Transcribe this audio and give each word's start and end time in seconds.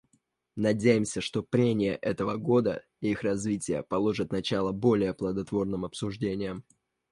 Надеемся, 0.55 1.21
что 1.21 1.43
прения 1.43 1.93
этого 1.93 2.37
года 2.37 2.81
и 3.01 3.11
их 3.11 3.21
развитие 3.21 3.83
положат 3.83 4.31
начало 4.31 4.71
более 4.71 5.13
плодотворным 5.13 5.85
обсуждениям. 5.85 6.63